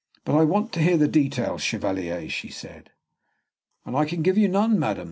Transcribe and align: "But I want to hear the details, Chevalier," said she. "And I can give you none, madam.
"But 0.25 0.33
I 0.35 0.43
want 0.45 0.73
to 0.73 0.81
hear 0.81 0.97
the 0.97 1.07
details, 1.07 1.61
Chevalier," 1.61 2.21
said 2.27 2.89
she. 2.89 3.81
"And 3.85 3.95
I 3.95 4.05
can 4.05 4.23
give 4.23 4.35
you 4.35 4.47
none, 4.47 4.79
madam. 4.79 4.99